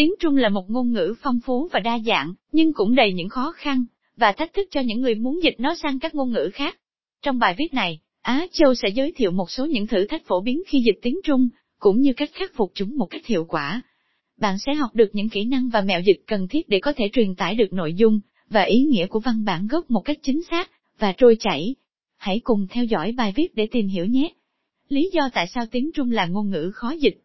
Tiếng 0.00 0.14
Trung 0.20 0.36
là 0.36 0.48
một 0.48 0.70
ngôn 0.70 0.92
ngữ 0.92 1.14
phong 1.22 1.40
phú 1.40 1.68
và 1.72 1.80
đa 1.80 1.98
dạng, 2.06 2.34
nhưng 2.52 2.72
cũng 2.72 2.94
đầy 2.94 3.12
những 3.12 3.28
khó 3.28 3.52
khăn 3.56 3.84
và 4.16 4.32
thách 4.32 4.52
thức 4.52 4.68
cho 4.70 4.80
những 4.80 5.00
người 5.00 5.14
muốn 5.14 5.42
dịch 5.42 5.54
nó 5.58 5.74
sang 5.74 5.98
các 5.98 6.14
ngôn 6.14 6.32
ngữ 6.32 6.50
khác. 6.54 6.78
Trong 7.22 7.38
bài 7.38 7.54
viết 7.58 7.74
này, 7.74 8.00
Á 8.22 8.46
Châu 8.52 8.74
sẽ 8.74 8.88
giới 8.88 9.12
thiệu 9.12 9.30
một 9.30 9.50
số 9.50 9.66
những 9.66 9.86
thử 9.86 10.06
thách 10.06 10.26
phổ 10.26 10.40
biến 10.40 10.62
khi 10.66 10.80
dịch 10.80 10.98
tiếng 11.02 11.20
Trung, 11.24 11.48
cũng 11.78 12.00
như 12.00 12.12
cách 12.12 12.30
khắc 12.32 12.54
phục 12.54 12.72
chúng 12.74 12.96
một 12.96 13.06
cách 13.10 13.26
hiệu 13.26 13.44
quả. 13.44 13.82
Bạn 14.36 14.58
sẽ 14.58 14.74
học 14.74 14.90
được 14.94 15.10
những 15.12 15.28
kỹ 15.28 15.44
năng 15.44 15.68
và 15.68 15.80
mẹo 15.80 16.00
dịch 16.00 16.22
cần 16.26 16.48
thiết 16.48 16.68
để 16.68 16.80
có 16.80 16.92
thể 16.92 17.08
truyền 17.12 17.34
tải 17.34 17.54
được 17.54 17.72
nội 17.72 17.94
dung 17.94 18.20
và 18.50 18.62
ý 18.62 18.82
nghĩa 18.82 19.06
của 19.06 19.20
văn 19.20 19.44
bản 19.44 19.66
gốc 19.66 19.90
một 19.90 20.00
cách 20.00 20.18
chính 20.22 20.42
xác 20.50 20.70
và 20.98 21.12
trôi 21.12 21.36
chảy. 21.40 21.74
Hãy 22.16 22.40
cùng 22.44 22.66
theo 22.70 22.84
dõi 22.84 23.12
bài 23.12 23.32
viết 23.36 23.54
để 23.54 23.66
tìm 23.70 23.86
hiểu 23.88 24.06
nhé. 24.06 24.28
Lý 24.88 25.10
do 25.12 25.28
tại 25.32 25.46
sao 25.54 25.64
tiếng 25.70 25.90
Trung 25.94 26.10
là 26.10 26.26
ngôn 26.26 26.50
ngữ 26.50 26.70
khó 26.74 26.90
dịch 26.90 27.18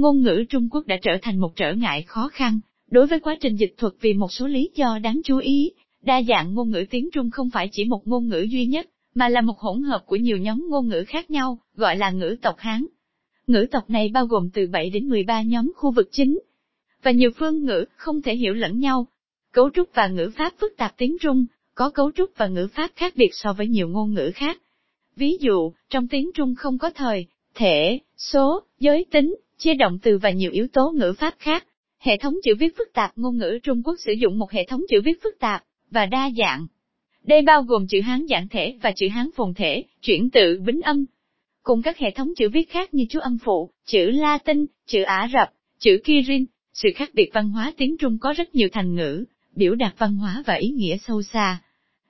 Ngôn 0.00 0.22
ngữ 0.22 0.44
Trung 0.48 0.68
Quốc 0.70 0.86
đã 0.86 0.96
trở 1.02 1.12
thành 1.22 1.38
một 1.38 1.56
trở 1.56 1.72
ngại 1.72 2.02
khó 2.02 2.28
khăn 2.32 2.60
đối 2.90 3.06
với 3.06 3.20
quá 3.20 3.36
trình 3.40 3.56
dịch 3.56 3.74
thuật 3.78 3.92
vì 4.00 4.14
một 4.14 4.32
số 4.32 4.46
lý 4.46 4.70
do 4.74 4.98
đáng 4.98 5.20
chú 5.24 5.38
ý. 5.38 5.72
Đa 6.02 6.22
dạng 6.22 6.54
ngôn 6.54 6.70
ngữ 6.70 6.84
tiếng 6.90 7.08
Trung 7.12 7.30
không 7.30 7.50
phải 7.50 7.68
chỉ 7.72 7.84
một 7.84 8.08
ngôn 8.08 8.28
ngữ 8.28 8.40
duy 8.40 8.66
nhất, 8.66 8.86
mà 9.14 9.28
là 9.28 9.40
một 9.40 9.58
hỗn 9.58 9.82
hợp 9.82 10.02
của 10.06 10.16
nhiều 10.16 10.38
nhóm 10.38 10.66
ngôn 10.70 10.88
ngữ 10.88 11.04
khác 11.06 11.30
nhau, 11.30 11.58
gọi 11.74 11.96
là 11.96 12.10
ngữ 12.10 12.36
tộc 12.42 12.54
Hán. 12.58 12.86
Ngữ 13.46 13.66
tộc 13.70 13.90
này 13.90 14.10
bao 14.14 14.26
gồm 14.26 14.50
từ 14.50 14.66
7 14.66 14.90
đến 14.90 15.08
13 15.08 15.42
nhóm 15.42 15.72
khu 15.76 15.90
vực 15.90 16.08
chính, 16.12 16.40
và 17.02 17.10
nhiều 17.10 17.30
phương 17.36 17.64
ngữ 17.64 17.84
không 17.96 18.22
thể 18.22 18.36
hiểu 18.36 18.54
lẫn 18.54 18.78
nhau. 18.78 19.06
Cấu 19.52 19.70
trúc 19.70 19.88
và 19.94 20.08
ngữ 20.08 20.30
pháp 20.36 20.52
phức 20.60 20.72
tạp 20.76 20.94
tiếng 20.96 21.16
Trung, 21.20 21.46
có 21.74 21.90
cấu 21.90 22.10
trúc 22.12 22.30
và 22.36 22.46
ngữ 22.46 22.68
pháp 22.74 22.90
khác 22.96 23.12
biệt 23.16 23.30
so 23.32 23.52
với 23.52 23.68
nhiều 23.68 23.88
ngôn 23.88 24.14
ngữ 24.14 24.30
khác. 24.34 24.60
Ví 25.16 25.36
dụ, 25.40 25.72
trong 25.90 26.08
tiếng 26.08 26.30
Trung 26.34 26.54
không 26.54 26.78
có 26.78 26.90
thời, 26.90 27.26
thể, 27.54 27.98
số, 28.16 28.62
giới 28.80 29.04
tính, 29.10 29.34
chia 29.60 29.74
động 29.74 29.98
từ 30.02 30.18
và 30.18 30.30
nhiều 30.30 30.50
yếu 30.50 30.66
tố 30.72 30.92
ngữ 30.96 31.12
pháp 31.18 31.34
khác. 31.38 31.66
Hệ 31.98 32.16
thống 32.16 32.34
chữ 32.44 32.54
viết 32.58 32.76
phức 32.78 32.88
tạp 32.94 33.18
ngôn 33.18 33.36
ngữ 33.36 33.58
Trung 33.62 33.82
Quốc 33.82 33.94
sử 33.98 34.12
dụng 34.12 34.38
một 34.38 34.50
hệ 34.50 34.64
thống 34.64 34.80
chữ 34.88 35.00
viết 35.04 35.22
phức 35.22 35.38
tạp 35.38 35.64
và 35.90 36.06
đa 36.06 36.30
dạng. 36.38 36.66
Đây 37.24 37.42
bao 37.42 37.62
gồm 37.62 37.86
chữ 37.86 38.00
Hán 38.00 38.26
giản 38.26 38.48
thể 38.48 38.78
và 38.82 38.92
chữ 38.96 39.08
Hán 39.08 39.30
phồn 39.36 39.54
thể, 39.54 39.84
chuyển 40.02 40.30
tự 40.30 40.60
bính 40.66 40.80
âm, 40.82 41.04
cùng 41.62 41.82
các 41.82 41.98
hệ 41.98 42.10
thống 42.10 42.32
chữ 42.36 42.48
viết 42.48 42.70
khác 42.70 42.94
như 42.94 43.04
chú 43.10 43.20
âm 43.20 43.38
phụ, 43.44 43.70
chữ 43.86 44.10
Latin, 44.10 44.66
chữ 44.86 45.02
Ả 45.02 45.28
Rập, 45.32 45.52
chữ 45.78 46.00
Kirin. 46.04 46.44
Sự 46.72 46.88
khác 46.96 47.10
biệt 47.14 47.30
văn 47.32 47.50
hóa 47.50 47.72
tiếng 47.76 47.96
Trung 47.96 48.18
có 48.20 48.32
rất 48.36 48.54
nhiều 48.54 48.68
thành 48.72 48.94
ngữ, 48.94 49.24
biểu 49.56 49.74
đạt 49.74 49.94
văn 49.98 50.16
hóa 50.16 50.42
và 50.46 50.54
ý 50.54 50.68
nghĩa 50.68 50.96
sâu 51.06 51.22
xa. 51.22 51.62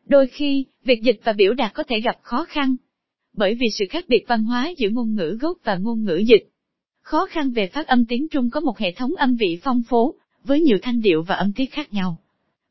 Đôi 0.07 0.27
khi, 0.27 0.65
việc 0.85 1.03
dịch 1.03 1.21
và 1.25 1.33
biểu 1.33 1.55
đạt 1.55 1.75
có 1.75 1.83
thể 1.83 2.01
gặp 2.01 2.17
khó 2.23 2.45
khăn, 2.45 2.77
bởi 3.33 3.55
vì 3.55 3.67
sự 3.79 3.85
khác 3.91 4.05
biệt 4.09 4.25
văn 4.29 4.45
hóa 4.45 4.73
giữa 4.77 4.89
ngôn 4.89 5.15
ngữ 5.15 5.39
gốc 5.41 5.59
và 5.65 5.77
ngôn 5.77 6.05
ngữ 6.05 6.17
dịch. 6.17 6.51
Khó 7.11 7.27
khăn 7.27 7.51
về 7.51 7.67
phát 7.67 7.87
âm 7.87 8.05
tiếng 8.05 8.29
Trung 8.29 8.51
có 8.51 8.61
một 8.61 8.79
hệ 8.79 8.93
thống 8.93 9.15
âm 9.17 9.37
vị 9.37 9.59
phong 9.63 9.83
phú, 9.89 10.15
với 10.45 10.61
nhiều 10.61 10.79
thanh 10.83 11.01
điệu 11.01 11.23
và 11.23 11.35
âm 11.35 11.53
tiết 11.53 11.73
khác 11.73 11.93
nhau. 11.93 12.17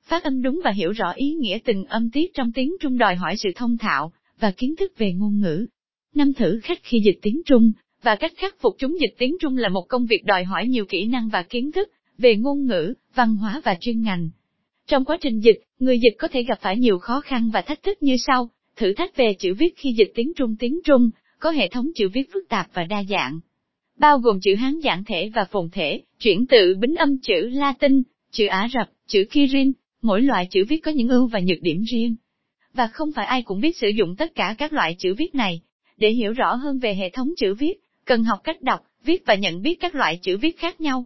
Phát 0.04 0.24
âm 0.24 0.42
đúng 0.42 0.62
và 0.64 0.72
hiểu 0.72 0.92
rõ 0.92 1.12
ý 1.12 1.34
nghĩa 1.34 1.58
từng 1.66 1.86
âm 1.86 2.10
tiết 2.10 2.34
trong 2.34 2.52
tiếng 2.52 2.76
Trung 2.80 2.98
đòi 2.98 3.16
hỏi 3.16 3.38
sự 3.38 3.50
thông 3.56 3.78
thạo 3.78 4.12
và 4.40 4.52
kiến 4.52 4.76
thức 4.76 4.98
về 4.98 5.14
ngôn 5.14 5.40
ngữ. 5.40 5.66
Năm 6.16 6.34
thử 6.34 6.60
khách 6.64 6.80
khi 6.84 7.00
dịch 7.00 7.20
tiếng 7.22 7.42
Trung 7.46 7.72
và 8.04 8.16
cách 8.16 8.32
khắc 8.38 8.56
phục 8.62 8.76
chúng 8.78 8.98
dịch 9.00 9.16
tiếng 9.18 9.38
Trung 9.42 9.58
là 9.58 9.70
một 9.70 9.86
công 9.90 10.06
việc 10.06 10.26
đòi 10.26 10.44
hỏi 10.44 10.68
nhiều 10.68 10.86
kỹ 10.86 11.06
năng 11.06 11.30
và 11.30 11.44
kiến 11.44 11.72
thức 11.72 11.90
về 12.18 12.36
ngôn 12.36 12.66
ngữ, 12.66 12.94
văn 13.16 13.36
hóa 13.36 13.62
và 13.64 13.76
chuyên 13.80 14.02
ngành. 14.02 14.30
Trong 14.88 15.06
quá 15.06 15.18
trình 15.22 15.40
dịch, 15.40 15.60
người 15.80 16.00
dịch 16.00 16.16
có 16.18 16.28
thể 16.28 16.44
gặp 16.44 16.60
phải 16.62 16.78
nhiều 16.78 17.00
khó 17.00 17.22
khăn 17.22 17.50
và 17.54 17.62
thách 17.62 17.84
thức 17.84 18.04
như 18.04 18.16
sau. 18.28 18.50
Thử 18.76 18.94
thách 18.94 19.16
về 19.16 19.34
chữ 19.40 19.54
viết 19.54 19.74
khi 19.78 19.94
dịch 19.94 20.12
tiếng 20.16 20.34
Trung 20.36 20.56
tiếng 20.60 20.80
Trung, 20.84 21.10
có 21.40 21.52
hệ 21.52 21.68
thống 21.68 21.88
chữ 21.96 22.10
viết 22.14 22.34
phức 22.34 22.50
tạp 22.50 22.68
và 22.74 22.84
đa 22.84 23.04
dạng 23.10 23.40
bao 24.00 24.20
gồm 24.20 24.40
chữ 24.42 24.56
Hán 24.56 24.80
giản 24.80 25.04
thể 25.04 25.32
và 25.36 25.46
phồn 25.52 25.70
thể, 25.72 26.02
chuyển 26.20 26.48
tự 26.48 26.76
bính 26.80 26.96
âm 26.96 27.18
chữ 27.20 27.50
Latin, 27.52 28.04
chữ 28.32 28.46
Ả 28.46 28.68
Rập, 28.74 28.90
chữ 29.08 29.26
Kirin, 29.32 29.72
mỗi 30.02 30.22
loại 30.22 30.48
chữ 30.52 30.66
viết 30.70 30.80
có 30.80 30.92
những 30.92 31.10
ưu 31.10 31.28
và 31.28 31.40
nhược 31.40 31.62
điểm 31.62 31.84
riêng. 31.92 32.16
Và 32.74 32.88
không 32.88 33.12
phải 33.16 33.26
ai 33.26 33.42
cũng 33.42 33.62
biết 33.62 33.78
sử 33.78 33.90
dụng 33.90 34.16
tất 34.16 34.36
cả 34.36 34.56
các 34.58 34.74
loại 34.74 34.96
chữ 35.00 35.14
viết 35.14 35.36
này. 35.36 35.62
Để 35.98 36.10
hiểu 36.10 36.34
rõ 36.34 36.56
hơn 36.56 36.80
về 36.80 36.96
hệ 36.96 37.10
thống 37.10 37.30
chữ 37.38 37.54
viết, 37.54 37.74
cần 38.06 38.24
học 38.24 38.40
cách 38.44 38.62
đọc, 38.62 38.80
viết 39.04 39.24
và 39.26 39.36
nhận 39.36 39.62
biết 39.62 39.80
các 39.80 39.96
loại 39.96 40.20
chữ 40.22 40.38
viết 40.38 40.58
khác 40.58 40.82
nhau. 40.82 41.06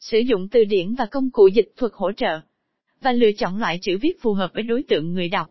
Sử 0.00 0.18
dụng 0.18 0.48
từ 0.48 0.64
điển 0.64 0.94
và 0.94 1.06
công 1.06 1.30
cụ 1.30 1.48
dịch 1.48 1.72
thuật 1.76 1.92
hỗ 1.94 2.12
trợ. 2.12 2.40
Và 3.00 3.12
lựa 3.12 3.32
chọn 3.32 3.58
loại 3.58 3.78
chữ 3.82 3.98
viết 4.00 4.22
phù 4.22 4.32
hợp 4.32 4.50
với 4.54 4.62
đối 4.62 4.82
tượng 4.82 5.12
người 5.12 5.28
đọc. 5.28 5.50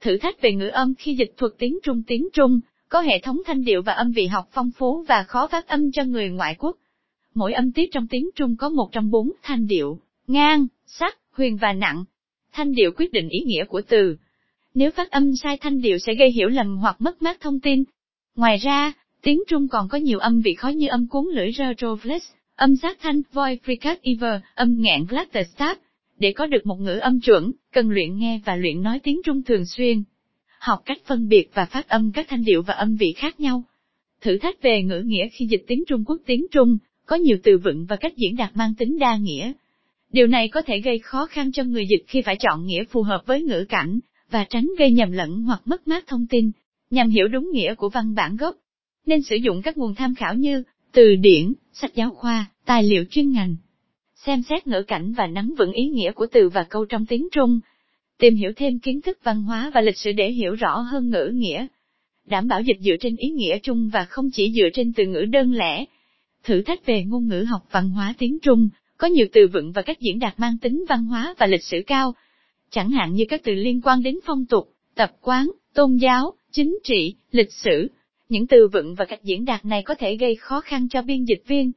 Thử 0.00 0.18
thách 0.18 0.40
về 0.40 0.52
ngữ 0.52 0.68
âm 0.68 0.94
khi 0.94 1.14
dịch 1.14 1.34
thuật 1.36 1.52
tiếng 1.58 1.78
Trung 1.82 2.02
tiếng 2.06 2.28
Trung, 2.32 2.60
có 2.92 3.00
hệ 3.00 3.18
thống 3.18 3.42
thanh 3.46 3.64
điệu 3.64 3.82
và 3.82 3.92
âm 3.92 4.12
vị 4.12 4.26
học 4.26 4.48
phong 4.52 4.70
phú 4.78 5.04
và 5.08 5.22
khó 5.22 5.46
phát 5.46 5.68
âm 5.68 5.92
cho 5.92 6.04
người 6.04 6.30
ngoại 6.30 6.54
quốc. 6.58 6.76
Mỗi 7.34 7.52
âm 7.52 7.72
tiết 7.72 7.92
trong 7.92 8.06
tiếng 8.10 8.30
Trung 8.34 8.56
có 8.56 8.68
một 8.68 8.88
trong 8.92 9.10
bốn 9.10 9.32
thanh 9.42 9.66
điệu, 9.66 9.98
ngang, 10.26 10.66
sắc, 10.86 11.18
huyền 11.32 11.56
và 11.56 11.72
nặng. 11.72 12.04
Thanh 12.52 12.72
điệu 12.72 12.90
quyết 12.96 13.12
định 13.12 13.28
ý 13.28 13.40
nghĩa 13.40 13.64
của 13.64 13.82
từ. 13.88 14.16
Nếu 14.74 14.90
phát 14.90 15.10
âm 15.10 15.36
sai 15.36 15.56
thanh 15.56 15.80
điệu 15.80 15.98
sẽ 15.98 16.14
gây 16.14 16.30
hiểu 16.30 16.48
lầm 16.48 16.76
hoặc 16.76 17.00
mất 17.00 17.22
mát 17.22 17.40
thông 17.40 17.60
tin. 17.60 17.84
Ngoài 18.36 18.56
ra, 18.56 18.92
tiếng 19.22 19.42
Trung 19.48 19.68
còn 19.68 19.88
có 19.88 19.98
nhiều 19.98 20.18
âm 20.18 20.40
vị 20.40 20.54
khó 20.54 20.68
như 20.68 20.88
âm 20.88 21.08
cuốn 21.08 21.24
lưỡi 21.32 21.50
retroflex, 21.50 22.20
âm 22.56 22.76
sát 22.76 22.98
thanh 23.00 23.22
voi 23.32 23.58
fricat 23.64 23.96
iver, 24.02 24.40
âm 24.54 24.76
ngạn 24.80 25.06
stab. 25.54 25.76
Để 26.18 26.32
có 26.32 26.46
được 26.46 26.66
một 26.66 26.80
ngữ 26.80 26.98
âm 26.98 27.20
chuẩn, 27.20 27.52
cần 27.72 27.90
luyện 27.90 28.16
nghe 28.16 28.40
và 28.44 28.56
luyện 28.56 28.82
nói 28.82 29.00
tiếng 29.02 29.20
Trung 29.24 29.42
thường 29.42 29.64
xuyên 29.66 30.02
học 30.62 30.82
cách 30.84 30.98
phân 31.06 31.28
biệt 31.28 31.50
và 31.54 31.64
phát 31.64 31.88
âm 31.88 32.12
các 32.12 32.26
thanh 32.28 32.44
điệu 32.44 32.62
và 32.62 32.74
âm 32.74 32.96
vị 32.96 33.12
khác 33.16 33.40
nhau. 33.40 33.64
Thử 34.20 34.38
thách 34.38 34.62
về 34.62 34.82
ngữ 34.82 35.02
nghĩa 35.06 35.28
khi 35.28 35.46
dịch 35.46 35.64
tiếng 35.66 35.84
Trung 35.88 36.04
Quốc 36.04 36.16
tiếng 36.26 36.46
Trung, 36.50 36.78
có 37.06 37.16
nhiều 37.16 37.36
từ 37.42 37.58
vựng 37.58 37.86
và 37.88 37.96
cách 37.96 38.12
diễn 38.16 38.36
đạt 38.36 38.50
mang 38.56 38.74
tính 38.74 38.98
đa 38.98 39.16
nghĩa. 39.16 39.52
Điều 40.12 40.26
này 40.26 40.48
có 40.48 40.62
thể 40.62 40.80
gây 40.80 40.98
khó 40.98 41.26
khăn 41.26 41.52
cho 41.52 41.64
người 41.64 41.86
dịch 41.86 42.04
khi 42.08 42.22
phải 42.22 42.36
chọn 42.36 42.66
nghĩa 42.66 42.84
phù 42.84 43.02
hợp 43.02 43.22
với 43.26 43.42
ngữ 43.42 43.64
cảnh, 43.68 44.00
và 44.30 44.44
tránh 44.44 44.68
gây 44.78 44.90
nhầm 44.90 45.12
lẫn 45.12 45.42
hoặc 45.42 45.60
mất 45.64 45.88
mát 45.88 46.04
thông 46.06 46.26
tin, 46.26 46.50
nhằm 46.90 47.10
hiểu 47.10 47.28
đúng 47.28 47.50
nghĩa 47.52 47.74
của 47.74 47.88
văn 47.88 48.14
bản 48.14 48.36
gốc. 48.36 48.56
Nên 49.06 49.22
sử 49.22 49.36
dụng 49.36 49.62
các 49.62 49.78
nguồn 49.78 49.94
tham 49.94 50.14
khảo 50.14 50.34
như 50.34 50.62
từ 50.92 51.14
điển, 51.14 51.52
sách 51.72 51.94
giáo 51.94 52.10
khoa, 52.10 52.46
tài 52.64 52.82
liệu 52.82 53.04
chuyên 53.10 53.30
ngành. 53.30 53.56
Xem 54.14 54.42
xét 54.42 54.66
ngữ 54.66 54.82
cảnh 54.82 55.12
và 55.12 55.26
nắm 55.26 55.54
vững 55.58 55.72
ý 55.72 55.88
nghĩa 55.88 56.12
của 56.12 56.26
từ 56.32 56.48
và 56.48 56.62
câu 56.62 56.84
trong 56.84 57.06
tiếng 57.06 57.28
Trung, 57.32 57.60
tìm 58.18 58.34
hiểu 58.34 58.52
thêm 58.56 58.78
kiến 58.78 59.00
thức 59.00 59.18
văn 59.22 59.42
hóa 59.42 59.70
và 59.74 59.80
lịch 59.80 59.98
sử 59.98 60.12
để 60.12 60.30
hiểu 60.30 60.54
rõ 60.54 60.78
hơn 60.78 61.10
ngữ 61.10 61.30
nghĩa. 61.34 61.66
Đảm 62.26 62.48
bảo 62.48 62.60
dịch 62.62 62.78
dựa 62.80 62.96
trên 63.00 63.16
ý 63.16 63.28
nghĩa 63.28 63.58
chung 63.58 63.90
và 63.92 64.04
không 64.04 64.30
chỉ 64.32 64.52
dựa 64.52 64.68
trên 64.72 64.92
từ 64.92 65.06
ngữ 65.06 65.24
đơn 65.24 65.52
lẻ. 65.52 65.84
Thử 66.44 66.62
thách 66.62 66.86
về 66.86 67.04
ngôn 67.04 67.28
ngữ 67.28 67.42
học 67.42 67.62
văn 67.70 67.90
hóa 67.90 68.14
tiếng 68.18 68.38
Trung, 68.42 68.68
có 68.96 69.08
nhiều 69.08 69.26
từ 69.32 69.46
vựng 69.52 69.72
và 69.72 69.82
cách 69.82 70.00
diễn 70.00 70.18
đạt 70.18 70.40
mang 70.40 70.58
tính 70.58 70.84
văn 70.88 71.04
hóa 71.04 71.34
và 71.38 71.46
lịch 71.46 71.62
sử 71.62 71.82
cao. 71.86 72.14
Chẳng 72.70 72.90
hạn 72.90 73.12
như 73.12 73.24
các 73.28 73.40
từ 73.44 73.54
liên 73.54 73.80
quan 73.84 74.02
đến 74.02 74.18
phong 74.24 74.46
tục, 74.46 74.68
tập 74.94 75.12
quán, 75.20 75.50
tôn 75.74 75.96
giáo, 75.96 76.32
chính 76.50 76.78
trị, 76.84 77.14
lịch 77.30 77.52
sử. 77.52 77.88
Những 78.28 78.46
từ 78.46 78.68
vựng 78.72 78.94
và 78.94 79.04
cách 79.04 79.22
diễn 79.22 79.44
đạt 79.44 79.64
này 79.64 79.82
có 79.82 79.94
thể 79.94 80.16
gây 80.16 80.34
khó 80.34 80.60
khăn 80.60 80.88
cho 80.88 81.02
biên 81.02 81.24
dịch 81.24 81.42
viên, 81.46 81.72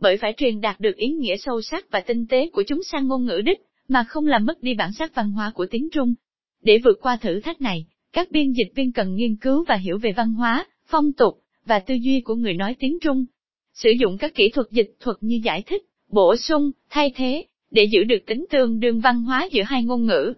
bởi 0.00 0.16
phải 0.16 0.34
truyền 0.36 0.60
đạt 0.60 0.80
được 0.80 0.96
ý 0.96 1.08
nghĩa 1.08 1.36
sâu 1.36 1.62
sắc 1.62 1.90
và 1.90 2.00
tinh 2.00 2.26
tế 2.26 2.48
của 2.52 2.62
chúng 2.66 2.82
sang 2.82 3.08
ngôn 3.08 3.24
ngữ 3.24 3.40
đích 3.44 3.58
mà 3.88 4.04
không 4.04 4.26
làm 4.26 4.46
mất 4.46 4.62
đi 4.62 4.74
bản 4.74 4.92
sắc 4.92 5.14
văn 5.14 5.30
hóa 5.30 5.52
của 5.54 5.66
tiếng 5.66 5.88
Trung. 5.92 6.14
Để 6.62 6.78
vượt 6.84 6.98
qua 7.02 7.16
thử 7.16 7.40
thách 7.40 7.60
này, 7.60 7.86
các 8.12 8.30
biên 8.30 8.52
dịch 8.52 8.72
viên 8.74 8.92
cần 8.92 9.14
nghiên 9.14 9.36
cứu 9.36 9.64
và 9.68 9.74
hiểu 9.74 9.98
về 9.98 10.12
văn 10.12 10.32
hóa, 10.32 10.66
phong 10.86 11.12
tục, 11.12 11.42
và 11.66 11.78
tư 11.78 11.94
duy 11.94 12.20
của 12.20 12.34
người 12.34 12.54
nói 12.54 12.76
tiếng 12.78 12.98
Trung. 13.00 13.24
Sử 13.74 13.90
dụng 13.90 14.18
các 14.18 14.34
kỹ 14.34 14.50
thuật 14.50 14.66
dịch 14.70 14.96
thuật 15.00 15.16
như 15.20 15.40
giải 15.44 15.62
thích, 15.62 15.82
bổ 16.08 16.36
sung, 16.36 16.70
thay 16.90 17.12
thế, 17.16 17.46
để 17.70 17.84
giữ 17.92 18.04
được 18.04 18.26
tính 18.26 18.44
tương 18.50 18.80
đương 18.80 19.00
văn 19.00 19.22
hóa 19.22 19.48
giữa 19.52 19.62
hai 19.62 19.84
ngôn 19.84 20.06
ngữ. 20.06 20.32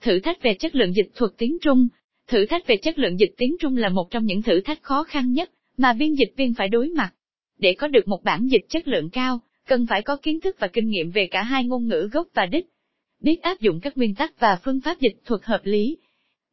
Thử 0.00 0.20
thách 0.20 0.42
về 0.42 0.54
chất 0.54 0.74
lượng 0.74 0.94
dịch 0.94 1.10
thuật 1.14 1.32
tiếng 1.38 1.58
Trung 1.62 1.88
Thử 2.30 2.46
thách 2.46 2.66
về 2.66 2.76
chất 2.76 2.98
lượng 2.98 3.20
dịch 3.20 3.34
tiếng 3.36 3.56
Trung 3.60 3.76
là 3.76 3.88
một 3.88 4.10
trong 4.10 4.24
những 4.24 4.42
thử 4.42 4.60
thách 4.60 4.82
khó 4.82 5.04
khăn 5.04 5.32
nhất 5.32 5.50
mà 5.76 5.92
biên 5.92 6.14
dịch 6.14 6.32
viên 6.36 6.54
phải 6.54 6.68
đối 6.68 6.88
mặt. 6.88 7.14
Để 7.58 7.74
có 7.78 7.88
được 7.88 8.08
một 8.08 8.24
bản 8.24 8.46
dịch 8.46 8.64
chất 8.68 8.88
lượng 8.88 9.10
cao, 9.10 9.40
cần 9.66 9.86
phải 9.86 10.02
có 10.02 10.16
kiến 10.16 10.40
thức 10.40 10.56
và 10.58 10.68
kinh 10.68 10.88
nghiệm 10.88 11.10
về 11.10 11.28
cả 11.30 11.42
hai 11.42 11.64
ngôn 11.64 11.88
ngữ 11.88 12.08
gốc 12.12 12.28
và 12.34 12.46
đích 12.46 12.66
biết 13.20 13.42
áp 13.42 13.60
dụng 13.60 13.80
các 13.80 13.96
nguyên 13.96 14.14
tắc 14.14 14.40
và 14.40 14.58
phương 14.64 14.80
pháp 14.80 15.00
dịch 15.00 15.16
thuật 15.24 15.44
hợp 15.44 15.60
lý. 15.64 15.96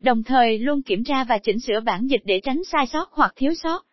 Đồng 0.02 0.24
thời 0.24 0.60
luôn 0.60 0.81
kiểm 0.81 1.04
tra 1.04 1.24
và 1.24 1.38
chỉnh 1.38 1.60
sửa 1.60 1.80
bản 1.80 2.08
dịch 2.08 2.22
để 2.25 2.40
tránh 2.44 2.62
sai 2.72 2.88
sót 2.88 3.10
hoặc 3.12 3.34
thiếu 3.36 3.54
sót. 3.54 3.86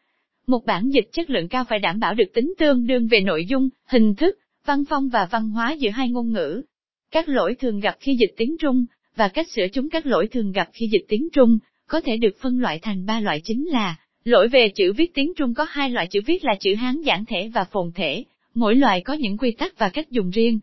Một 0.46 0.66
bản 0.66 0.90
dịch 0.90 1.08
chất 1.12 1.30
lượng 1.30 1.48
cao 1.48 1.64
phải 1.68 1.78
đảm 1.78 2.00
bảo 2.00 2.14
được 2.14 2.32
tính 2.34 2.54
tương 2.58 2.86
đương 2.86 3.08
về 3.08 3.20
nội 3.20 3.46
dung, 3.46 3.68
hình 3.86 4.14
thức, 4.14 4.38
văn 4.66 4.84
phong 4.88 5.08
và 5.08 5.28
văn 5.30 5.50
hóa 5.50 5.72
giữa 5.72 5.90
hai 5.90 6.08
ngôn 6.08 6.32
ngữ. 6.32 6.62
Các 7.10 7.28
lỗi 7.28 7.54
thường 7.54 7.80
gặp 7.80 7.96
khi 8.00 8.16
dịch 8.16 8.34
tiếng 8.36 8.56
Trung, 8.58 8.84
và 9.16 9.28
cách 9.28 9.50
sửa 9.50 9.66
chúng 9.72 9.90
các 9.90 10.06
lỗi 10.06 10.28
thường 10.28 10.52
gặp 10.52 10.68
khi 10.72 10.88
dịch 10.92 11.04
tiếng 11.08 11.28
Trung, 11.32 11.58
có 11.86 12.00
thể 12.00 12.16
được 12.16 12.36
phân 12.40 12.60
loại 12.60 12.78
thành 12.82 13.06
ba 13.06 13.20
loại 13.20 13.40
chính 13.44 13.68
là 13.68 13.96
Lỗi 14.24 14.48
về 14.48 14.68
chữ 14.68 14.92
viết 14.92 15.14
tiếng 15.14 15.32
Trung 15.36 15.54
có 15.54 15.66
hai 15.70 15.90
loại 15.90 16.06
chữ 16.06 16.20
viết 16.26 16.44
là 16.44 16.54
chữ 16.60 16.74
Hán 16.74 17.02
giản 17.02 17.24
thể 17.24 17.50
và 17.54 17.64
phồn 17.64 17.92
thể, 17.94 18.24
mỗi 18.54 18.74
loại 18.74 19.00
có 19.00 19.12
những 19.12 19.38
quy 19.38 19.50
tắc 19.50 19.78
và 19.78 19.88
cách 19.88 20.10
dùng 20.10 20.30
riêng. 20.30 20.60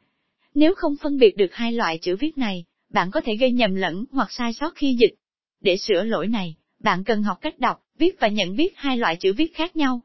Nếu 0.55 0.73
không 0.75 0.95
phân 1.01 1.17
biệt 1.17 1.37
được 1.37 1.53
hai 1.53 1.73
loại 1.73 1.97
chữ 1.97 2.15
viết 2.15 2.37
này, 2.37 2.65
bạn 2.89 3.11
có 3.11 3.21
thể 3.21 3.35
gây 3.35 3.51
nhầm 3.51 3.75
lẫn 3.75 4.05
hoặc 4.11 4.31
sai 4.31 4.53
sót 4.53 4.75
khi 4.75 4.97
dịch. 4.99 5.13
Để 5.61 5.77
sửa 5.77 6.03
lỗi 6.03 6.27
này, 6.27 6.55
bạn 6.79 7.03
cần 7.03 7.23
học 7.23 7.37
cách 7.41 7.59
đọc, 7.59 7.83
viết 7.97 8.19
và 8.19 8.27
nhận 8.27 8.55
biết 8.55 8.73
hai 8.75 8.97
loại 8.97 9.15
chữ 9.15 9.33
viết 9.33 9.55
khác 9.55 9.75
nhau. 9.75 10.01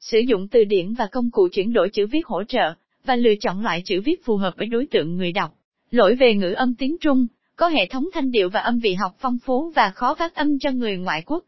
Sử 0.00 0.18
dụng 0.18 0.48
từ 0.48 0.64
điển 0.64 0.94
và 0.94 1.06
công 1.06 1.30
cụ 1.30 1.48
chuyển 1.52 1.72
đổi 1.72 1.88
chữ 1.92 2.06
viết 2.06 2.26
hỗ 2.26 2.44
trợ, 2.44 2.74
và 3.04 3.16
lựa 3.16 3.34
chọn 3.40 3.62
loại 3.62 3.82
chữ 3.84 4.00
viết 4.04 4.24
phù 4.24 4.36
hợp 4.36 4.54
với 4.56 4.66
đối 4.66 4.86
tượng 4.86 5.16
người 5.16 5.32
đọc. 5.32 5.58
Lỗi 5.90 6.14
về 6.14 6.34
ngữ 6.34 6.52
âm 6.52 6.74
tiếng 6.74 6.96
Trung, 7.00 7.26
có 7.56 7.68
hệ 7.68 7.86
thống 7.86 8.08
thanh 8.12 8.30
điệu 8.30 8.48
và 8.48 8.60
âm 8.60 8.78
vị 8.78 8.94
học 8.94 9.16
phong 9.18 9.38
phú 9.44 9.72
và 9.74 9.90
khó 9.90 10.14
phát 10.14 10.34
âm 10.34 10.58
cho 10.58 10.70
người 10.70 10.96
ngoại 10.96 11.22
quốc. 11.26 11.44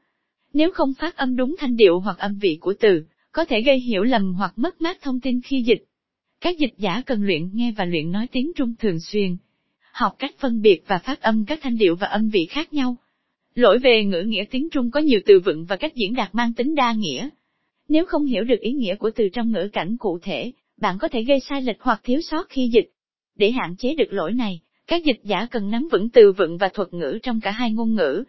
Nếu 0.53 0.71
không 0.71 0.95
phát 0.95 1.17
âm 1.17 1.37
đúng 1.37 1.55
thanh 1.59 1.77
điệu 1.77 2.01
hoặc 2.01 2.19
âm 2.19 2.39
vị 2.39 2.59
của 2.61 2.75
từ, 2.81 3.05
có 3.33 3.45
thể 3.45 3.63
gây 3.63 3.79
hiểu 3.81 4.03
lầm 4.03 4.35
hoặc 4.35 4.53
mất 4.57 4.81
mát 4.81 4.99
thông 5.03 5.21
tin 5.21 5.41
khi 5.45 5.63
dịch. 5.63 5.85
Các 6.41 6.59
dịch 6.59 6.75
giả 6.79 7.03
cần 7.07 7.23
luyện 7.23 7.51
nghe 7.53 7.73
và 7.77 7.85
luyện 7.85 8.13
nói 8.13 8.27
tiếng 8.33 8.53
Trung 8.57 8.75
thường 8.79 9.01
xuyên. 9.01 9.37
Học 9.93 10.17
cách 10.19 10.35
phân 10.39 10.63
biệt 10.63 10.83
và 10.87 10.99
phát 10.99 11.21
âm 11.21 11.45
các 11.45 11.59
thanh 11.63 11.79
điệu 11.79 11.97
và 11.97 12.07
âm 12.07 12.29
vị 12.29 12.47
khác 12.51 12.73
nhau. 12.73 12.97
Lỗi 13.55 13.79
về 13.79 14.05
ngữ 14.05 14.23
nghĩa 14.23 14.45
tiếng 14.51 14.71
Trung 14.71 14.91
có 14.91 15.01
nhiều 15.01 15.21
từ 15.27 15.41
vựng 15.41 15.65
và 15.65 15.77
cách 15.77 15.95
diễn 15.95 16.15
đạt 16.15 16.35
mang 16.35 16.53
tính 16.55 16.75
đa 16.75 16.93
nghĩa. 16.93 17.29
Nếu 17.89 18.05
không 18.05 18.25
hiểu 18.25 18.45
được 18.45 18.61
ý 18.61 18.73
nghĩa 18.73 18.95
của 18.95 19.11
từ 19.11 19.29
trong 19.29 19.53
ngữ 19.53 19.69
cảnh 19.73 19.97
cụ 19.97 20.19
thể, 20.23 20.53
bạn 20.77 20.99
có 20.99 21.09
thể 21.09 21.23
gây 21.23 21.41
sai 21.41 21.63
lệch 21.63 21.77
hoặc 21.81 22.01
thiếu 22.05 22.21
sót 22.21 22.47
khi 22.49 22.71
dịch. 22.73 22.91
Để 23.37 23.51
hạn 23.51 23.75
chế 23.79 23.95
được 23.95 24.13
lỗi 24.13 24.33
này, 24.33 24.61
các 24.87 25.05
dịch 25.05 25.21
giả 25.25 25.47
cần 25.51 25.71
nắm 25.71 25.89
vững 25.93 26.09
từ 26.09 26.33
vựng 26.33 26.59
và 26.59 26.69
thuật 26.75 26.95
ngữ 26.95 27.19
trong 27.23 27.41
cả 27.41 27.51
hai 27.51 27.73
ngôn 27.73 27.95
ngữ. 27.95 28.25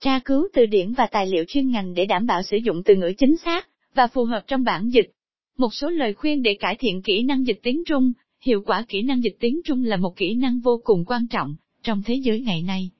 Tra 0.00 0.18
cứu 0.18 0.48
từ 0.52 0.66
điển 0.66 0.92
và 0.92 1.06
tài 1.06 1.26
liệu 1.26 1.44
chuyên 1.48 1.70
ngành 1.70 1.94
để 1.94 2.06
đảm 2.06 2.26
bảo 2.26 2.42
sử 2.42 2.56
dụng 2.56 2.82
từ 2.84 2.94
ngữ 2.94 3.12
chính 3.18 3.36
xác 3.36 3.68
và 3.94 4.06
phù 4.06 4.24
hợp 4.24 4.44
trong 4.46 4.64
bản 4.64 4.88
dịch. 4.88 5.10
Một 5.58 5.74
số 5.74 5.90
lời 5.90 6.14
khuyên 6.14 6.42
để 6.42 6.54
cải 6.54 6.76
thiện 6.76 7.02
kỹ 7.02 7.22
năng 7.22 7.46
dịch 7.46 7.60
tiếng 7.62 7.82
Trung, 7.84 8.12
hiệu 8.40 8.62
quả 8.66 8.84
kỹ 8.88 9.02
năng 9.02 9.24
dịch 9.24 9.36
tiếng 9.40 9.60
Trung 9.64 9.84
là 9.84 9.96
một 9.96 10.16
kỹ 10.16 10.34
năng 10.34 10.60
vô 10.60 10.80
cùng 10.84 11.04
quan 11.04 11.26
trọng 11.28 11.54
trong 11.82 12.02
thế 12.06 12.14
giới 12.14 12.40
ngày 12.40 12.62
nay. 12.62 12.90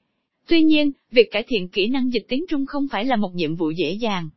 Tuy 0.48 0.62
nhiên, 0.62 0.92
việc 1.10 1.30
cải 1.30 1.42
thiện 1.48 1.68
kỹ 1.68 1.86
năng 1.86 2.12
dịch 2.12 2.24
tiếng 2.28 2.44
Trung 2.48 2.66
không 2.66 2.88
phải 2.90 3.04
là 3.04 3.16
một 3.16 3.34
nhiệm 3.34 3.54
vụ 3.54 3.70
dễ 3.70 3.92
dàng. 3.92 4.28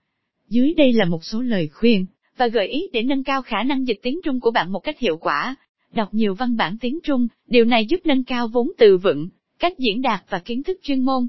Dưới 0.50 0.74
đây 0.74 0.94
là 0.94 1.06
một 1.06 1.24
số 1.24 1.42
lời 1.42 1.68
khuyên 1.68 2.06
và 2.38 2.48
gợi 2.48 2.68
ý 2.68 2.88
để 2.94 3.04
nâng 3.04 3.24
cao 3.24 3.42
khả 3.42 3.64
năng 3.64 3.88
dịch 3.88 4.00
tiếng 4.02 4.20
Trung 4.24 4.40
của 4.40 4.52
bạn 4.52 4.72
một 4.72 4.80
cách 4.80 5.00
hiệu 5.00 5.18
quả. 5.18 5.56
Đọc 5.94 6.14
nhiều 6.14 6.36
văn 6.36 6.58
bản 6.58 6.78
tiếng 6.82 7.00
Trung, 7.04 7.28
điều 7.48 7.66
này 7.66 7.86
giúp 7.86 8.00
nâng 8.06 8.24
cao 8.24 8.48
vốn 8.48 8.72
từ 8.78 8.98
vựng, 8.98 9.30
cách 9.60 9.74
diễn 9.78 10.02
đạt 10.02 10.24
và 10.30 10.40
kiến 10.40 10.64
thức 10.64 10.80
chuyên 10.84 11.00
môn. 11.00 11.28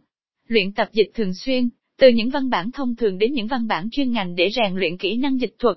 Luyện 0.49 0.73
tập 0.73 0.89
dịch 0.93 1.11
thường 1.15 1.35
xuyên, 1.35 1.69
từ 1.99 2.09
những 2.09 2.31
văn 2.31 2.51
bản 2.51 2.71
thông 2.71 2.97
thường 2.97 3.19
đến 3.19 3.33
những 3.33 3.47
văn 3.47 3.67
bản 3.69 3.89
chuyên 3.91 4.13
ngành 4.13 4.35
để 4.35 4.51
rèn 4.57 4.77
luyện 4.77 4.97
kỹ 4.97 5.17
năng 5.17 5.41
dịch 5.41 5.55
thuật. 5.59 5.77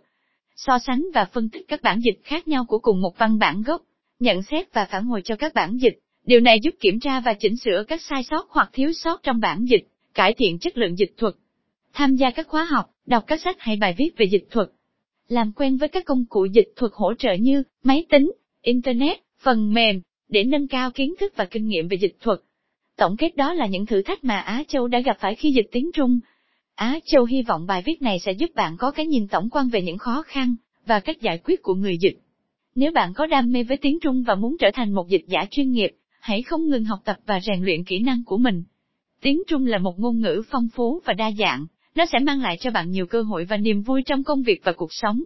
So 0.68 0.80
sánh 0.80 1.06
và 1.14 1.26
phân 1.26 1.50
tích 1.50 1.68
các 1.68 1.82
bản 1.82 2.00
dịch 2.00 2.20
khác 2.24 2.48
nhau 2.48 2.66
của 2.66 2.80
cùng 2.80 3.02
một 3.02 3.18
văn 3.18 3.40
bản 3.40 3.62
gốc, 3.62 3.82
nhận 4.20 4.44
xét 4.44 4.74
và 4.74 4.86
phản 4.86 5.06
hồi 5.06 5.22
cho 5.24 5.36
các 5.36 5.54
bản 5.54 5.78
dịch. 5.78 6.00
Điều 6.26 6.40
này 6.40 6.60
giúp 6.64 6.76
kiểm 6.80 7.00
tra 7.00 7.20
và 7.20 7.34
chỉnh 7.34 7.58
sửa 7.58 7.84
các 7.88 8.02
sai 8.02 8.24
sót 8.24 8.48
hoặc 8.50 8.70
thiếu 8.74 8.94
sót 8.94 9.24
trong 9.24 9.40
bản 9.40 9.66
dịch, 9.66 9.88
cải 10.14 10.34
thiện 10.34 10.60
chất 10.60 10.78
lượng 10.78 10.98
dịch 10.98 11.14
thuật. 11.18 11.34
Tham 11.94 12.16
gia 12.16 12.32
các 12.32 12.48
khóa 12.48 12.64
học, 12.64 12.90
đọc 13.06 13.24
các 13.28 13.42
sách 13.42 13.56
hay 13.60 13.76
bài 13.76 13.96
viết 13.98 14.10
về 14.18 14.26
dịch 14.32 14.48
thuật. 14.52 14.70
Làm 15.28 15.52
quen 15.52 15.78
với 15.78 15.90
các 15.90 16.06
công 16.06 16.26
cụ 16.30 16.46
dịch 16.46 16.74
thuật 16.76 16.92
hỗ 16.96 17.14
trợ 17.14 17.34
như 17.34 17.64
máy 17.84 18.06
tính, 18.10 18.32
internet, 18.62 19.18
phần 19.40 19.74
mềm, 19.74 20.02
để 20.30 20.44
nâng 20.44 20.68
cao 20.68 20.92
kiến 20.92 21.14
thức 21.20 21.34
và 21.36 21.46
kinh 21.46 21.68
nghiệm 21.68 21.88
về 21.88 21.98
dịch 22.02 22.18
thuật. 22.22 22.40
Tổng 22.98 23.18
kết 23.18 23.36
đó 23.36 23.54
là 23.54 23.66
những 23.68 23.86
thử 23.86 24.02
thách 24.02 24.24
mà 24.24 24.40
Á 24.40 24.64
Châu 24.68 24.88
đã 24.88 25.00
gặp 25.00 25.18
phải 25.20 25.36
khi 25.36 25.52
dịch 25.52 25.68
tiếng 25.72 25.92
Trung. 25.94 26.20
Á 26.82 27.00
Châu 27.06 27.26
hy 27.26 27.42
vọng 27.42 27.66
bài 27.68 27.84
viết 27.86 28.02
này 28.02 28.20
sẽ 28.20 28.32
giúp 28.32 28.50
bạn 28.56 28.78
có 28.78 28.92
cái 28.92 29.08
nhìn 29.08 29.28
tổng 29.28 29.50
quan 29.50 29.70
về 29.70 29.82
những 29.82 29.98
khó 29.98 30.22
khăn 30.22 30.56
và 30.86 31.00
cách 31.00 31.22
giải 31.22 31.40
quyết 31.44 31.62
của 31.62 31.76
người 31.76 31.98
dịch. 31.98 32.18
Nếu 32.76 32.92
bạn 32.92 33.14
có 33.14 33.26
đam 33.26 33.52
mê 33.52 33.64
với 33.64 33.78
tiếng 33.78 34.00
Trung 34.00 34.24
và 34.24 34.36
muốn 34.36 34.58
trở 34.60 34.72
thành 34.74 34.94
một 34.94 35.08
dịch 35.08 35.24
giả 35.28 35.46
chuyên 35.52 35.72
nghiệp, 35.72 35.92
hãy 36.20 36.42
không 36.42 36.70
ngừng 36.70 36.86
học 36.86 37.00
tập 37.06 37.18
và 37.26 37.40
rèn 37.40 37.64
luyện 37.64 37.84
kỹ 37.84 38.00
năng 38.00 38.24
của 38.24 38.38
mình. 38.38 38.64
Tiếng 39.22 39.42
Trung 39.48 39.66
là 39.66 39.78
một 39.78 40.00
ngôn 40.00 40.22
ngữ 40.22 40.42
phong 40.50 40.68
phú 40.76 41.00
và 41.06 41.14
đa 41.14 41.32
dạng, 41.32 41.66
nó 41.96 42.06
sẽ 42.06 42.20
mang 42.20 42.42
lại 42.42 42.58
cho 42.60 42.72
bạn 42.72 42.92
nhiều 42.92 43.06
cơ 43.06 43.22
hội 43.22 43.46
và 43.46 43.58
niềm 43.58 43.82
vui 43.82 44.04
trong 44.06 44.24
công 44.24 44.44
việc 44.44 44.62
và 44.64 44.72
cuộc 44.72 44.94
sống. 44.94 45.24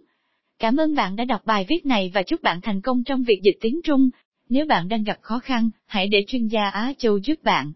Cảm 0.58 0.76
ơn 0.76 0.94
bạn 0.94 1.16
đã 1.16 1.24
đọc 1.24 1.40
bài 1.44 1.66
viết 1.68 1.86
này 1.86 2.10
và 2.14 2.22
chúc 2.22 2.42
bạn 2.42 2.60
thành 2.60 2.80
công 2.80 3.04
trong 3.04 3.22
việc 3.22 3.40
dịch 3.42 3.58
tiếng 3.60 3.80
Trung. 3.84 4.10
Nếu 4.48 4.66
bạn 4.66 4.88
đang 4.88 5.02
gặp 5.02 5.18
khó 5.20 5.38
khăn, 5.38 5.70
hãy 5.86 6.08
để 6.08 6.24
chuyên 6.28 6.46
gia 6.46 6.68
Á 6.68 6.92
Châu 6.98 7.18
giúp 7.18 7.42
bạn. 7.42 7.72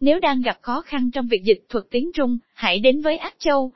Nếu 0.00 0.20
đang 0.20 0.42
gặp 0.42 0.58
khó 0.62 0.80
khăn 0.80 1.10
trong 1.10 1.26
việc 1.26 1.42
dịch 1.44 1.64
thuật 1.68 1.84
tiếng 1.90 2.10
Trung, 2.14 2.38
hãy 2.54 2.78
đến 2.78 3.00
với 3.00 3.16
Á 3.16 3.30
Châu. 3.38 3.72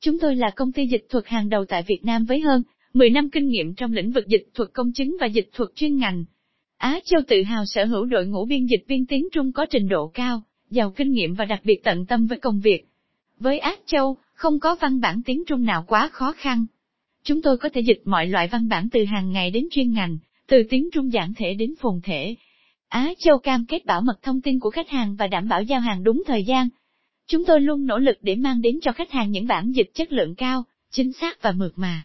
Chúng 0.00 0.18
tôi 0.18 0.36
là 0.36 0.50
công 0.50 0.72
ty 0.72 0.86
dịch 0.86 1.06
thuật 1.10 1.26
hàng 1.26 1.48
đầu 1.48 1.64
tại 1.64 1.82
Việt 1.86 2.04
Nam 2.04 2.24
với 2.24 2.40
hơn 2.40 2.62
10 2.94 3.10
năm 3.10 3.30
kinh 3.30 3.48
nghiệm 3.48 3.74
trong 3.74 3.92
lĩnh 3.92 4.10
vực 4.10 4.26
dịch 4.26 4.48
thuật 4.54 4.70
công 4.72 4.92
chứng 4.92 5.16
và 5.20 5.26
dịch 5.26 5.50
thuật 5.52 5.70
chuyên 5.74 5.96
ngành. 5.96 6.24
Á 6.76 7.00
Châu 7.04 7.20
tự 7.28 7.42
hào 7.42 7.64
sở 7.66 7.84
hữu 7.84 8.04
đội 8.04 8.26
ngũ 8.26 8.44
biên 8.44 8.66
dịch 8.66 8.84
viên 8.88 9.06
tiếng 9.06 9.28
Trung 9.32 9.52
có 9.52 9.66
trình 9.66 9.88
độ 9.88 10.10
cao, 10.14 10.42
giàu 10.70 10.90
kinh 10.90 11.12
nghiệm 11.12 11.34
và 11.34 11.44
đặc 11.44 11.60
biệt 11.64 11.80
tận 11.84 12.06
tâm 12.06 12.26
với 12.26 12.38
công 12.38 12.60
việc. 12.60 12.84
Với 13.38 13.58
Á 13.58 13.76
Châu, 13.86 14.16
không 14.34 14.60
có 14.60 14.76
văn 14.80 15.00
bản 15.00 15.22
tiếng 15.22 15.44
Trung 15.46 15.64
nào 15.64 15.84
quá 15.88 16.08
khó 16.12 16.32
khăn. 16.32 16.66
Chúng 17.22 17.42
tôi 17.42 17.58
có 17.58 17.68
thể 17.68 17.80
dịch 17.80 18.02
mọi 18.04 18.26
loại 18.26 18.48
văn 18.48 18.68
bản 18.68 18.88
từ 18.92 19.04
hàng 19.04 19.32
ngày 19.32 19.50
đến 19.50 19.68
chuyên 19.70 19.92
ngành, 19.92 20.18
từ 20.46 20.62
tiếng 20.70 20.88
Trung 20.92 21.12
giản 21.12 21.32
thể 21.36 21.54
đến 21.54 21.74
phồn 21.80 22.00
thể. 22.02 22.34
Á 22.88 23.12
Châu 23.18 23.38
cam 23.38 23.66
kết 23.66 23.86
bảo 23.86 24.00
mật 24.00 24.22
thông 24.22 24.40
tin 24.40 24.58
của 24.60 24.70
khách 24.70 24.88
hàng 24.88 25.16
và 25.16 25.26
đảm 25.26 25.48
bảo 25.48 25.62
giao 25.62 25.80
hàng 25.80 26.04
đúng 26.04 26.22
thời 26.26 26.44
gian. 26.44 26.68
Chúng 27.26 27.44
tôi 27.44 27.60
luôn 27.60 27.86
nỗ 27.86 27.98
lực 27.98 28.18
để 28.20 28.36
mang 28.36 28.60
đến 28.60 28.78
cho 28.82 28.92
khách 28.92 29.10
hàng 29.10 29.30
những 29.30 29.46
bản 29.46 29.72
dịch 29.72 29.90
chất 29.94 30.12
lượng 30.12 30.34
cao, 30.34 30.64
chính 30.90 31.12
xác 31.12 31.42
và 31.42 31.52
mượt 31.52 31.72
mà. 31.76 32.02